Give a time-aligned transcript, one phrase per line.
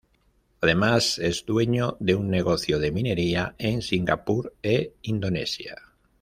[0.61, 5.75] Además es dueño de un negocio de minería en Singapur e Indonesia.